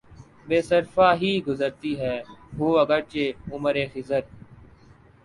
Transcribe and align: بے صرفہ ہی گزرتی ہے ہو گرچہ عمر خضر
بے 0.47 0.59
صرفہ 0.69 1.07
ہی 1.21 1.31
گزرتی 1.47 1.93
ہے 2.01 2.15
ہو 2.57 2.67
گرچہ 2.89 3.25
عمر 3.53 3.75
خضر 3.93 4.21